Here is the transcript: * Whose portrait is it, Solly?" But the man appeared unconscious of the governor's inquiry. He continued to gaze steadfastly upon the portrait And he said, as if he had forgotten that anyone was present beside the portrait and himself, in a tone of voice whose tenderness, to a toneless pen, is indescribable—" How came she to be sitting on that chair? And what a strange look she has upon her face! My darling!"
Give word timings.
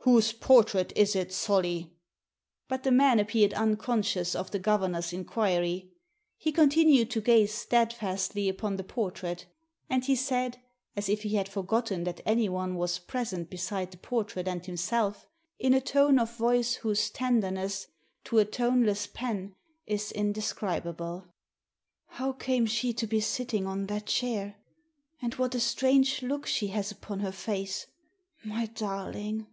* 0.00 0.02
Whose 0.10 0.32
portrait 0.32 0.94
is 0.96 1.14
it, 1.14 1.30
Solly?" 1.30 1.92
But 2.68 2.84
the 2.84 2.90
man 2.90 3.20
appeared 3.20 3.52
unconscious 3.52 4.34
of 4.34 4.50
the 4.50 4.58
governor's 4.58 5.12
inquiry. 5.12 5.90
He 6.38 6.52
continued 6.52 7.10
to 7.10 7.20
gaze 7.20 7.52
steadfastly 7.52 8.48
upon 8.48 8.76
the 8.78 8.82
portrait 8.82 9.44
And 9.90 10.02
he 10.02 10.16
said, 10.16 10.56
as 10.96 11.10
if 11.10 11.20
he 11.22 11.34
had 11.34 11.50
forgotten 11.50 12.04
that 12.04 12.22
anyone 12.24 12.76
was 12.76 12.98
present 12.98 13.50
beside 13.50 13.90
the 13.90 13.98
portrait 13.98 14.48
and 14.48 14.64
himself, 14.64 15.26
in 15.58 15.74
a 15.74 15.82
tone 15.82 16.18
of 16.18 16.34
voice 16.34 16.76
whose 16.76 17.10
tenderness, 17.10 17.86
to 18.24 18.38
a 18.38 18.46
toneless 18.46 19.06
pen, 19.06 19.54
is 19.86 20.10
indescribable—" 20.12 21.26
How 22.16 22.32
came 22.32 22.64
she 22.64 22.94
to 22.94 23.06
be 23.06 23.20
sitting 23.20 23.66
on 23.66 23.84
that 23.88 24.06
chair? 24.06 24.56
And 25.20 25.34
what 25.34 25.54
a 25.54 25.60
strange 25.60 26.22
look 26.22 26.46
she 26.46 26.68
has 26.68 26.90
upon 26.90 27.20
her 27.20 27.32
face! 27.32 27.86
My 28.42 28.64
darling!" 28.64 29.46